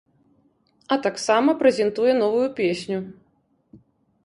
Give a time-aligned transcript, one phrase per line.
[0.95, 2.99] А таксама прэзентуе новую песню.